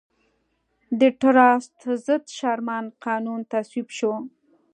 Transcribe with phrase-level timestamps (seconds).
[0.99, 4.13] د ټراست ضد شرمن قانون تصویب شو.